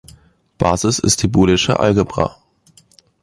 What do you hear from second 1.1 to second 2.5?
die Boolesche Algebra.